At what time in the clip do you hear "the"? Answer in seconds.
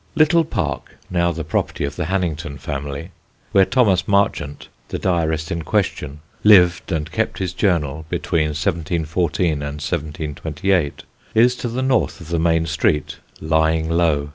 1.31-1.43, 1.95-2.05, 4.87-4.97, 11.67-11.83, 12.29-12.39